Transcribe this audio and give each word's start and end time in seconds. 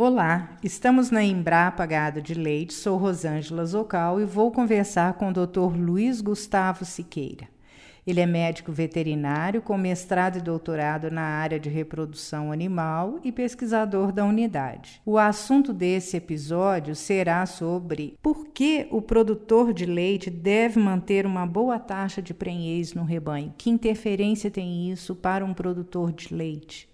Olá, 0.00 0.56
estamos 0.62 1.10
na 1.10 1.24
Embrapa 1.24 1.84
Gado 1.84 2.22
de 2.22 2.32
Leite, 2.32 2.72
sou 2.72 2.96
Rosângela 2.96 3.66
Zocal 3.66 4.20
e 4.20 4.24
vou 4.24 4.52
conversar 4.52 5.14
com 5.14 5.30
o 5.30 5.32
Dr. 5.32 5.76
Luiz 5.76 6.20
Gustavo 6.20 6.84
Siqueira. 6.84 7.48
Ele 8.06 8.20
é 8.20 8.24
médico 8.24 8.70
veterinário 8.70 9.60
com 9.60 9.76
mestrado 9.76 10.38
e 10.38 10.40
doutorado 10.40 11.10
na 11.10 11.22
área 11.22 11.58
de 11.58 11.68
reprodução 11.68 12.52
animal 12.52 13.18
e 13.24 13.32
pesquisador 13.32 14.12
da 14.12 14.24
unidade. 14.24 15.02
O 15.04 15.18
assunto 15.18 15.72
desse 15.72 16.16
episódio 16.16 16.94
será 16.94 17.44
sobre 17.44 18.16
por 18.22 18.46
que 18.54 18.86
o 18.92 19.02
produtor 19.02 19.72
de 19.72 19.84
leite 19.84 20.30
deve 20.30 20.78
manter 20.78 21.26
uma 21.26 21.44
boa 21.44 21.76
taxa 21.76 22.22
de 22.22 22.32
prenhez 22.32 22.94
no 22.94 23.02
rebanho. 23.02 23.52
Que 23.58 23.68
interferência 23.68 24.48
tem 24.48 24.92
isso 24.92 25.16
para 25.16 25.44
um 25.44 25.52
produtor 25.52 26.12
de 26.12 26.32
leite? 26.32 26.88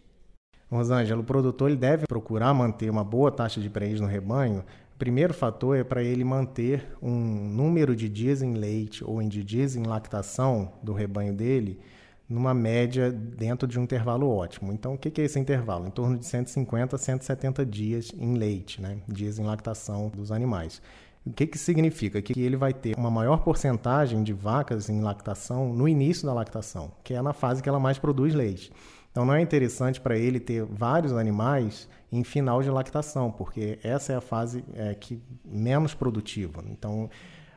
Rosângela, 0.74 1.20
o 1.20 1.24
produtor 1.24 1.70
ele 1.70 1.78
deve 1.78 2.06
procurar 2.06 2.52
manter 2.52 2.90
uma 2.90 3.04
boa 3.04 3.30
taxa 3.30 3.60
de 3.60 3.70
prenhez 3.70 4.00
no 4.00 4.06
rebanho. 4.06 4.64
O 4.94 4.98
primeiro 4.98 5.34
fator 5.34 5.76
é 5.76 5.84
para 5.84 6.02
ele 6.02 6.24
manter 6.24 6.86
um 7.02 7.10
número 7.10 7.96
de 7.96 8.08
dias 8.08 8.42
em 8.42 8.54
leite 8.54 9.04
ou 9.04 9.22
de 9.22 9.42
dias 9.42 9.76
em 9.76 9.82
lactação 9.82 10.72
do 10.82 10.92
rebanho 10.92 11.34
dele 11.34 11.80
numa 12.28 12.54
média 12.54 13.12
dentro 13.12 13.68
de 13.68 13.78
um 13.78 13.82
intervalo 13.82 14.28
ótimo. 14.28 14.72
Então, 14.72 14.94
o 14.94 14.98
que 14.98 15.20
é 15.20 15.24
esse 15.24 15.38
intervalo? 15.38 15.86
Em 15.86 15.90
torno 15.90 16.16
de 16.16 16.26
150 16.26 16.96
a 16.96 16.98
170 16.98 17.66
dias 17.66 18.12
em 18.18 18.34
leite, 18.34 18.80
né? 18.80 18.98
dias 19.06 19.38
em 19.38 19.44
lactação 19.44 20.08
dos 20.08 20.32
animais. 20.32 20.80
O 21.26 21.32
que, 21.32 21.46
que 21.46 21.56
significa? 21.56 22.20
Que 22.20 22.38
ele 22.38 22.56
vai 22.56 22.74
ter 22.74 22.94
uma 22.98 23.10
maior 23.10 23.38
porcentagem 23.38 24.22
de 24.22 24.32
vacas 24.32 24.90
em 24.90 25.00
lactação 25.00 25.72
no 25.72 25.88
início 25.88 26.26
da 26.26 26.34
lactação, 26.34 26.92
que 27.02 27.14
é 27.14 27.22
na 27.22 27.32
fase 27.32 27.62
que 27.62 27.68
ela 27.68 27.80
mais 27.80 27.98
produz 27.98 28.34
leite. 28.34 28.70
Então 29.14 29.24
não 29.24 29.32
é 29.32 29.40
interessante 29.40 30.00
para 30.00 30.18
ele 30.18 30.40
ter 30.40 30.64
vários 30.64 31.12
animais 31.12 31.88
em 32.10 32.24
final 32.24 32.60
de 32.64 32.68
lactação, 32.68 33.30
porque 33.30 33.78
essa 33.80 34.12
é 34.12 34.16
a 34.16 34.20
fase 34.20 34.64
é, 34.74 34.92
que 34.92 35.22
menos 35.44 35.94
produtiva. 35.94 36.64
Então 36.66 37.08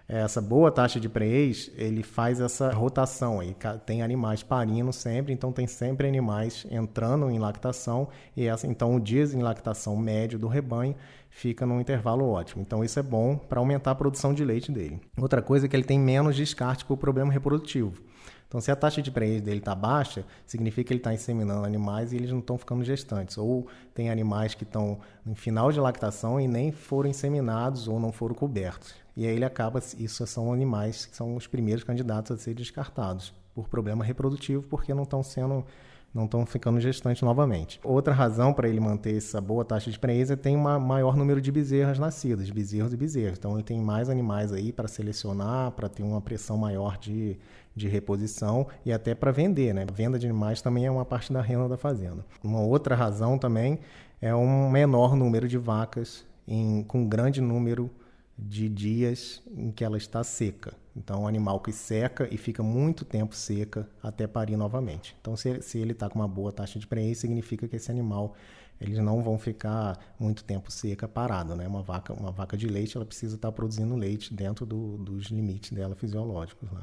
essa 0.08 0.42
boa 0.42 0.72
taxa 0.72 1.00
de 1.00 1.10
preenche, 1.10 1.72
ele 1.76 2.02
faz 2.02 2.40
essa 2.40 2.72
rotação 2.72 3.42
aí, 3.42 3.54
tem 3.86 4.02
animais 4.02 4.42
parindo 4.42 4.94
sempre, 4.94 5.34
então 5.34 5.52
tem 5.52 5.68
sempre 5.68 6.08
animais 6.08 6.66
entrando 6.72 7.30
em 7.30 7.38
lactação 7.38 8.08
e 8.36 8.46
essa, 8.46 8.66
então 8.66 8.96
o 8.96 9.00
dia 9.02 9.24
em 9.26 9.42
lactação 9.42 9.98
médio 9.98 10.40
do 10.40 10.48
rebanho 10.48 10.96
fica 11.30 11.66
num 11.66 11.82
intervalo 11.82 12.26
ótimo. 12.30 12.62
Então 12.62 12.84
isso 12.84 12.98
é 12.98 13.04
bom 13.04 13.36
para 13.38 13.60
aumentar 13.60 13.92
a 13.92 13.96
produção 13.96 14.34
de 14.34 14.46
leite 14.46 14.72
dele. 14.72 15.02
Outra 15.20 15.42
coisa 15.42 15.66
é 15.66 15.70
que 15.70 15.76
ele 15.76 15.84
tem 15.84 16.00
menos 16.00 16.38
descarte 16.38 16.86
por 16.86 16.96
problema 16.96 17.32
reprodutivo. 17.32 18.02
Então, 18.48 18.62
se 18.62 18.72
a 18.72 18.78
taxa 18.78 19.02
de 19.02 19.12
prenhez 19.12 19.42
dele 19.42 19.58
está 19.58 19.76
baixa, 19.76 20.24
significa 20.46 20.88
que 20.88 20.94
ele 20.94 21.02
está 21.02 21.14
inseminando 21.14 21.66
animais 21.66 22.14
e 22.14 22.16
eles 22.16 22.32
não 22.32 22.40
estão 22.40 22.58
ficando 22.58 22.82
gestantes. 22.82 23.38
Ou 23.38 23.68
tem 23.94 24.10
animais 24.10 24.56
que 24.56 24.64
estão 24.64 25.00
em 25.26 25.36
final 25.36 25.70
de 25.70 25.82
lactação 25.82 26.40
e 26.40 26.48
nem 26.48 26.72
foram 26.72 27.10
inseminados 27.10 27.90
ou 27.90 28.00
não 28.00 28.10
foram 28.10 28.34
cobertos. 28.34 28.96
E 29.18 29.26
aí 29.26 29.36
ele 29.36 29.44
acaba, 29.44 29.80
isso 29.98 30.28
são 30.28 30.54
animais 30.54 31.08
que 31.08 31.16
são 31.16 31.36
os 31.36 31.48
primeiros 31.48 31.84
candidatos 31.84 32.32
a 32.32 32.38
ser 32.38 32.54
descartados 32.54 33.34
por 33.56 33.68
problema 33.68 34.06
reprodutivo, 34.06 34.62
porque 34.62 34.94
não 34.94 35.02
estão 35.02 35.24
sendo 35.24 35.66
não 36.14 36.26
estão 36.26 36.46
ficando 36.46 36.80
gestantes 36.80 37.22
novamente. 37.22 37.80
Outra 37.84 38.14
razão 38.14 38.54
para 38.54 38.70
ele 38.70 38.80
manter 38.80 39.18
essa 39.18 39.42
boa 39.42 39.66
taxa 39.66 39.92
de 39.92 40.00
prenhez 40.00 40.32
é 40.32 40.36
tem 40.36 40.56
um 40.56 40.80
maior 40.80 41.16
número 41.16 41.42
de 41.42 41.52
bezerras 41.52 42.00
nascidas, 42.00 42.50
bezerros 42.50 42.94
e 42.94 42.98
bezerros. 42.98 43.38
Então 43.38 43.54
ele 43.56 43.64
tem 43.64 43.82
mais 43.82 44.08
animais 44.10 44.54
aí 44.54 44.72
para 44.72 44.88
selecionar, 44.88 45.72
para 45.72 45.90
ter 45.90 46.04
uma 46.04 46.22
pressão 46.22 46.56
maior 46.56 46.98
de, 46.98 47.38
de 47.76 47.88
reposição 47.88 48.68
e 48.86 48.94
até 48.94 49.14
para 49.14 49.32
vender, 49.32 49.74
né? 49.74 49.86
A 49.88 49.92
venda 49.92 50.18
de 50.18 50.26
animais 50.28 50.62
também 50.62 50.86
é 50.86 50.92
uma 50.92 51.06
parte 51.06 51.34
da 51.34 51.42
renda 51.42 51.68
da 51.68 51.78
fazenda. 51.78 52.24
Uma 52.44 52.62
outra 52.62 52.96
razão 52.96 53.38
também 53.38 53.80
é 54.22 54.34
um 54.34 54.70
menor 54.70 55.16
número 55.16 55.48
de 55.48 55.58
vacas 55.58 56.26
em, 56.48 56.84
com 56.84 57.08
grande 57.08 57.42
número 57.42 57.86
de 57.86 58.07
dias 58.38 59.42
em 59.56 59.72
que 59.72 59.84
ela 59.84 59.98
está 59.98 60.24
seca. 60.24 60.74
Então, 60.96 61.24
um 61.24 61.28
animal 61.28 61.60
que 61.60 61.72
seca 61.72 62.28
e 62.32 62.38
fica 62.38 62.62
muito 62.62 63.06
tempo 63.06 63.36
seca 63.36 63.90
até 64.02 64.28
parir 64.28 64.58
novamente. 64.58 65.16
Então, 65.22 65.36
se, 65.36 65.62
se 65.62 65.78
ele 65.78 65.92
está 65.92 66.10
com 66.10 66.20
uma 66.20 66.28
boa 66.28 66.52
taxa 66.52 66.80
de 66.80 66.88
prenhez, 66.88 67.20
significa 67.20 67.68
que 67.68 67.76
esse 67.76 67.92
animal 67.92 68.36
eles 68.80 69.00
não 69.00 69.22
vão 69.24 69.40
ficar 69.40 69.98
muito 70.20 70.44
tempo 70.44 70.72
seca 70.72 71.08
parado, 71.08 71.56
né? 71.56 71.68
Uma 71.68 71.82
vaca, 71.82 72.14
uma 72.14 72.32
vaca 72.32 72.56
de 72.56 72.68
leite, 72.68 72.96
ela 72.96 73.06
precisa 73.06 73.36
estar 73.36 73.50
tá 73.50 73.52
produzindo 73.52 73.96
leite 73.96 74.34
dentro 74.34 74.66
do, 74.66 74.98
dos 74.98 75.26
limites 75.28 75.72
dela 75.72 75.96
fisiológicos. 75.96 76.72
Né? 76.72 76.82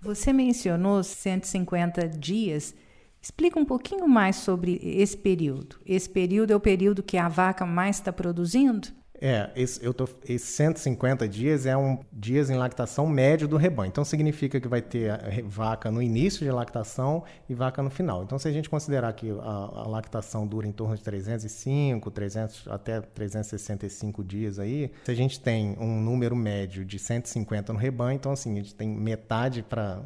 Você 0.00 0.32
mencionou 0.32 1.02
150 1.02 2.08
dias. 2.08 2.74
Explica 3.20 3.58
um 3.58 3.64
pouquinho 3.64 4.08
mais 4.08 4.34
sobre 4.34 4.80
esse 4.82 5.16
período. 5.16 5.76
Esse 5.86 6.10
período 6.10 6.52
é 6.52 6.56
o 6.56 6.60
período 6.60 7.04
que 7.04 7.16
a 7.16 7.28
vaca 7.28 7.64
mais 7.64 7.96
está 7.96 8.12
produzindo? 8.12 8.88
É, 9.24 9.52
esse, 9.54 9.84
eu 9.84 9.94
tô, 9.94 10.08
esses 10.24 10.48
150 10.48 11.28
dias 11.28 11.64
é 11.64 11.76
um 11.76 12.00
dias 12.12 12.50
em 12.50 12.56
lactação 12.56 13.06
médio 13.06 13.46
do 13.46 13.56
rebanho. 13.56 13.88
Então 13.88 14.04
significa 14.04 14.60
que 14.60 14.66
vai 14.66 14.82
ter 14.82 15.12
vaca 15.44 15.92
no 15.92 16.02
início 16.02 16.44
de 16.44 16.50
lactação 16.50 17.22
e 17.48 17.54
vaca 17.54 17.80
no 17.84 17.88
final. 17.88 18.24
Então 18.24 18.36
se 18.36 18.48
a 18.48 18.50
gente 18.50 18.68
considerar 18.68 19.12
que 19.12 19.30
a, 19.30 19.34
a 19.34 19.86
lactação 19.86 20.44
dura 20.44 20.66
em 20.66 20.72
torno 20.72 20.96
de 20.96 21.04
305, 21.04 22.10
300 22.10 22.66
até 22.66 23.00
365 23.00 24.24
dias 24.24 24.58
aí, 24.58 24.90
se 25.04 25.12
a 25.12 25.14
gente 25.14 25.38
tem 25.38 25.76
um 25.78 26.00
número 26.00 26.34
médio 26.34 26.84
de 26.84 26.98
150 26.98 27.72
no 27.72 27.78
rebanho, 27.78 28.16
então 28.16 28.32
assim, 28.32 28.54
a 28.54 28.56
gente 28.56 28.74
tem 28.74 28.88
metade 28.88 29.62
para 29.62 30.02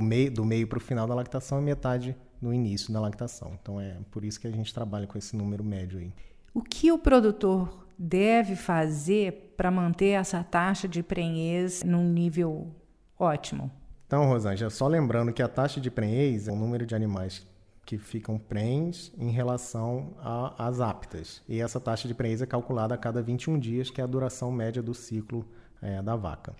meio 0.00 0.30
do 0.30 0.44
meio 0.44 0.68
para 0.68 0.78
o 0.78 0.80
final 0.80 1.08
da 1.08 1.16
lactação 1.16 1.58
e 1.58 1.64
metade 1.64 2.16
no 2.40 2.54
início 2.54 2.92
da 2.92 3.00
lactação. 3.00 3.58
Então 3.60 3.80
é 3.80 3.96
por 4.08 4.24
isso 4.24 4.38
que 4.38 4.46
a 4.46 4.52
gente 4.52 4.72
trabalha 4.72 5.08
com 5.08 5.18
esse 5.18 5.36
número 5.36 5.64
médio 5.64 5.98
aí. 5.98 6.12
O 6.54 6.62
que 6.62 6.92
o 6.92 6.98
produtor 6.98 7.89
deve 8.02 8.56
fazer 8.56 9.52
para 9.58 9.70
manter 9.70 10.12
essa 10.12 10.42
taxa 10.42 10.88
de 10.88 11.02
prenhez 11.02 11.82
num 11.82 12.08
nível 12.08 12.74
ótimo? 13.18 13.70
Então, 14.06 14.26
Rosângela, 14.26 14.70
só 14.70 14.88
lembrando 14.88 15.34
que 15.34 15.42
a 15.42 15.48
taxa 15.48 15.78
de 15.78 15.90
prenhez 15.90 16.48
é 16.48 16.52
o 16.52 16.56
número 16.56 16.86
de 16.86 16.94
animais 16.94 17.46
que 17.84 17.98
ficam 17.98 18.38
prens 18.38 19.12
em 19.18 19.30
relação 19.30 20.14
às 20.56 20.80
aptas. 20.80 21.42
E 21.46 21.60
essa 21.60 21.78
taxa 21.78 22.08
de 22.08 22.14
prenhez 22.14 22.40
é 22.40 22.46
calculada 22.46 22.94
a 22.94 22.98
cada 22.98 23.20
21 23.20 23.58
dias, 23.58 23.90
que 23.90 24.00
é 24.00 24.04
a 24.04 24.06
duração 24.06 24.50
média 24.50 24.82
do 24.82 24.94
ciclo 24.94 25.46
é, 25.82 26.00
da 26.00 26.16
vaca. 26.16 26.54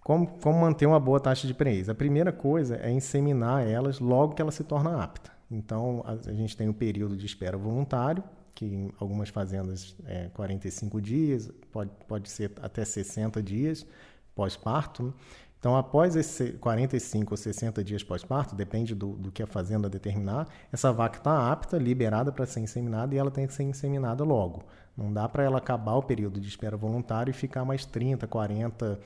Como, 0.00 0.26
como 0.40 0.60
manter 0.60 0.86
uma 0.86 1.00
boa 1.00 1.18
taxa 1.18 1.46
de 1.46 1.54
prenhez? 1.54 1.88
A 1.88 1.94
primeira 1.94 2.32
coisa 2.32 2.76
é 2.76 2.90
inseminar 2.90 3.66
elas 3.66 3.98
logo 3.98 4.34
que 4.34 4.42
ela 4.42 4.52
se 4.52 4.62
torna 4.62 5.02
apta. 5.02 5.32
Então, 5.50 6.02
a, 6.04 6.12
a 6.12 6.34
gente 6.34 6.56
tem 6.56 6.68
o 6.68 6.70
um 6.70 6.74
período 6.74 7.16
de 7.16 7.24
espera 7.24 7.56
voluntário, 7.56 8.22
que 8.56 8.64
em 8.64 8.90
algumas 8.98 9.28
fazendas 9.28 9.94
é 10.06 10.30
45 10.32 11.00
dias, 11.00 11.52
pode, 11.70 11.90
pode 12.08 12.30
ser 12.30 12.50
até 12.62 12.84
60 12.84 13.42
dias 13.42 13.86
pós-parto. 14.34 15.14
Então, 15.58 15.76
após 15.76 16.16
esses 16.16 16.56
45 16.58 17.32
ou 17.32 17.36
60 17.36 17.84
dias 17.84 18.02
pós-parto, 18.02 18.54
depende 18.54 18.94
do, 18.94 19.12
do 19.12 19.30
que 19.30 19.42
a 19.42 19.46
fazenda 19.46 19.90
determinar, 19.90 20.48
essa 20.72 20.90
vaca 20.92 21.18
está 21.18 21.52
apta, 21.52 21.76
liberada 21.76 22.32
para 22.32 22.46
ser 22.46 22.60
inseminada 22.60 23.14
e 23.14 23.18
ela 23.18 23.30
tem 23.30 23.46
que 23.46 23.52
ser 23.52 23.62
inseminada 23.62 24.24
logo. 24.24 24.64
Não 24.96 25.12
dá 25.12 25.28
para 25.28 25.44
ela 25.44 25.58
acabar 25.58 25.94
o 25.94 26.02
período 26.02 26.40
de 26.40 26.48
espera 26.48 26.76
voluntário 26.76 27.30
e 27.30 27.34
ficar 27.34 27.64
mais 27.64 27.84
30, 27.84 28.26
40, 28.26 28.98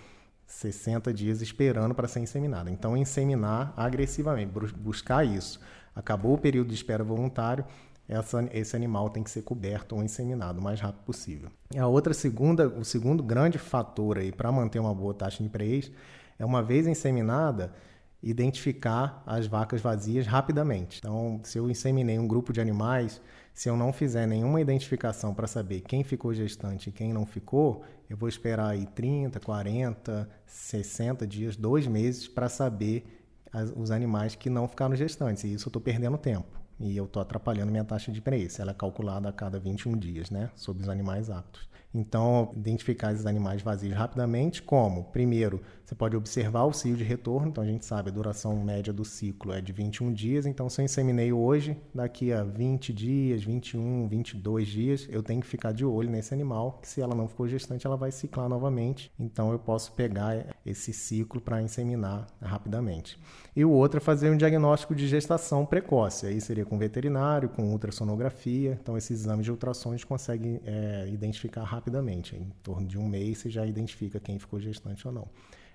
60 0.47 1.13
dias 1.13 1.43
esperando 1.43 1.95
para 1.95 2.07
ser 2.07 2.21
inseminada. 2.21 2.71
Então, 2.71 2.97
inseminar 2.97 3.73
agressivamente, 3.77 4.53
buscar 4.77 5.27
isso. 5.27 5.61
Acabou 5.95 6.35
o 6.35 6.39
período 6.39 6.69
de 6.69 6.75
espera 6.75 7.03
voluntário, 7.03 7.65
essa, 8.11 8.45
esse 8.53 8.75
animal 8.75 9.09
tem 9.09 9.23
que 9.23 9.31
ser 9.31 9.43
coberto 9.43 9.95
ou 9.95 10.03
inseminado 10.03 10.59
o 10.59 10.63
mais 10.63 10.81
rápido 10.81 11.05
possível. 11.05 11.49
A 11.79 11.87
outra 11.87 12.13
segunda, 12.13 12.69
o 12.69 12.85
segundo 12.85 13.23
grande 13.23 13.57
fator 13.57 14.19
aí 14.19 14.33
para 14.33 14.51
manter 14.51 14.81
uma 14.81 14.93
boa 14.93 15.15
taxa 15.15 15.45
de 15.45 15.49
prenhez 15.49 15.93
é 16.37 16.45
uma 16.45 16.61
vez 16.61 16.89
inseminada, 16.89 17.73
identificar 18.21 19.23
as 19.25 19.47
vacas 19.47 19.81
vazias 19.81 20.27
rapidamente. 20.27 20.99
Então, 20.99 21.41
se 21.45 21.57
eu 21.57 21.71
inseminei 21.71 22.19
um 22.19 22.27
grupo 22.27 22.53
de 22.53 22.61
animais, 22.61 23.21
se 23.55 23.69
eu 23.69 23.77
não 23.77 23.93
fizer 23.93 24.27
nenhuma 24.27 24.61
identificação 24.61 25.33
para 25.33 25.47
saber 25.47 25.83
quem 25.83 26.03
ficou 26.03 26.35
gestante 26.35 26.91
e 26.91 26.93
quem 26.93 27.13
não 27.13 27.25
ficou, 27.25 27.85
eu 28.09 28.17
vou 28.17 28.29
esperar 28.29 28.71
aí 28.71 28.87
30, 28.87 29.39
40, 29.39 30.29
60 30.47 31.27
dias, 31.29 31.55
dois 31.55 31.87
meses 31.87 32.27
para 32.27 32.49
saber 32.49 33.07
as, 33.53 33.73
os 33.77 33.93
animais 33.93 34.35
que 34.35 34.51
não 34.51 34.67
ficaram 34.67 34.97
gestantes. 34.97 35.45
E 35.45 35.55
isso 35.55 35.69
eu 35.69 35.71
estou 35.71 35.81
perdendo 35.81 36.19
tempo 36.19 36.61
e 36.81 36.97
eu 36.97 37.05
estou 37.05 37.21
atrapalhando 37.21 37.71
minha 37.71 37.85
taxa 37.85 38.11
de 38.11 38.21
preço. 38.21 38.61
Ela 38.61 38.73
é 38.73 38.75
calculada 38.75 39.29
a 39.29 39.33
cada 39.33 39.61
21 39.61 39.97
dias, 39.97 40.31
né, 40.31 40.51
sobre 40.57 40.83
os 40.83 40.89
animais 40.89 41.31
aptos. 41.31 41.70
Então, 41.93 42.53
identificar 42.57 43.13
esses 43.13 43.27
animais 43.27 43.63
vazios 43.63 43.95
rapidamente, 43.95 44.63
como? 44.63 45.05
Primeiro, 45.05 45.61
você 45.91 45.95
pode 45.97 46.17
observar 46.17 46.67
o 46.67 46.73
cio 46.73 46.97
de 46.97 47.03
retorno, 47.03 47.49
então 47.49 47.65
a 47.65 47.67
gente 47.67 47.85
sabe 47.85 48.11
a 48.11 48.13
duração 48.13 48.57
média 48.63 48.93
do 48.93 49.05
ciclo 49.05 49.53
é 49.53 49.61
de 49.61 49.73
21 49.73 50.13
dias, 50.13 50.47
então 50.47 50.69
se 50.71 50.81
eu 50.81 50.85
inseminei 50.85 51.33
hoje, 51.33 51.77
daqui 51.93 52.33
a 52.33 52.45
20 52.45 52.93
dias, 52.93 53.43
21, 53.43 54.07
22 54.07 54.69
dias, 54.69 55.09
eu 55.11 55.21
tenho 55.21 55.41
que 55.41 55.49
ficar 55.49 55.73
de 55.73 55.85
olho 55.85 56.09
nesse 56.09 56.33
animal, 56.33 56.79
que 56.81 56.87
se 56.87 57.01
ela 57.01 57.13
não 57.13 57.27
ficou 57.27 57.49
gestante, 57.49 57.89
ela 57.89 57.97
vai 57.97 58.13
ciclar 58.13 58.49
novamente, 58.49 59.11
então 59.19 59.51
eu 59.51 59.59
posso 59.59 59.93
pegar 59.95 60.47
esse 60.65 60.93
ciclo 60.93 61.41
para 61.41 61.61
inseminar 61.61 62.29
rapidamente. 62.41 63.19
E 63.57 63.65
o 63.65 63.71
outro 63.73 63.99
é 63.99 64.01
fazer 64.01 64.31
um 64.31 64.37
diagnóstico 64.37 64.95
de 64.95 65.09
gestação 65.09 65.67
precoce, 65.67 66.25
aí 66.25 66.41
seria 66.41 66.65
com 66.65 66.79
veterinário, 66.79 67.49
com 67.49 67.65
ultrassonografia, 67.73 68.79
então 68.81 68.97
esses 68.97 69.23
exames 69.23 69.45
de 69.45 69.51
ultrassom 69.51 69.89
a 69.89 69.93
gente 69.97 70.07
consegue 70.07 70.61
é, 70.65 71.09
identificar 71.09 71.65
rapidamente, 71.65 71.80
em 71.89 72.51
torno 72.63 72.87
de 72.87 72.99
um 72.99 73.09
mês 73.09 73.39
você 73.39 73.51
já 73.51 73.65
identifica 73.65 74.21
quem 74.21 74.39
ficou 74.39 74.61
gestante 74.61 75.07
ou 75.07 75.13
não. 75.13 75.29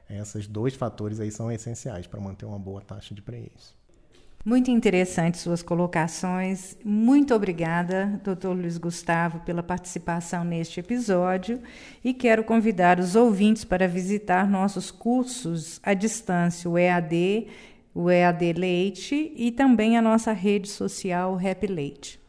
Esses 0.09 0.47
dois 0.47 0.75
fatores 0.75 1.19
aí 1.19 1.31
são 1.31 1.51
essenciais 1.51 2.05
para 2.05 2.19
manter 2.19 2.45
uma 2.45 2.59
boa 2.59 2.81
taxa 2.81 3.15
de 3.15 3.21
preço. 3.21 3.75
Muito 4.45 4.69
interessante 4.69 5.39
suas 5.39 5.63
colocações. 5.63 6.77
Muito 6.85 7.33
obrigada, 7.33 8.21
doutor 8.23 8.55
Luiz 8.55 8.77
Gustavo, 8.77 9.39
pela 9.39 9.63
participação 9.63 10.43
neste 10.43 10.79
episódio 10.79 11.59
e 12.03 12.13
quero 12.13 12.43
convidar 12.43 12.99
os 12.99 13.15
ouvintes 13.15 13.65
para 13.65 13.87
visitar 13.87 14.47
nossos 14.47 14.91
cursos 14.91 15.79
à 15.81 15.95
distância, 15.95 16.69
o 16.69 16.77
EAD, 16.77 17.47
o 17.91 18.07
EAD 18.07 18.53
Leite 18.53 19.33
e 19.35 19.51
também 19.51 19.97
a 19.97 20.01
nossa 20.01 20.31
rede 20.31 20.69
social 20.69 21.39
Happy 21.43 21.65
Leite. 21.65 22.24